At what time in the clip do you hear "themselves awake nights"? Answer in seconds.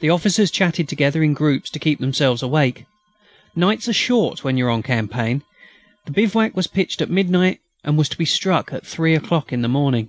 2.00-3.86